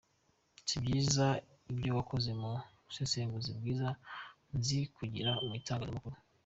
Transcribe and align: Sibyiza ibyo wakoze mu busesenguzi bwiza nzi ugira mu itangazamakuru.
Sibyiza 0.67 1.27
ibyo 1.71 1.91
wakoze 1.97 2.31
mu 2.41 2.51
busesenguzi 2.85 3.51
bwiza 3.57 3.89
nzi 4.57 4.79
ugira 5.03 5.31
mu 5.45 5.51
itangazamakuru. 5.61 6.17